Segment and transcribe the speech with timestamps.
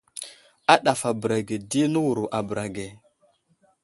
[0.73, 2.85] A ɗafabəra ge di nəwuro a bəra ge.